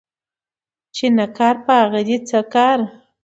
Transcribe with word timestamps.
چي 0.95 1.05
نه 1.17 1.25
کار، 1.37 1.55
په 1.65 1.73
هغه 1.81 2.01
دي 2.07 2.17
څه 2.29 2.39
کار 2.53 2.79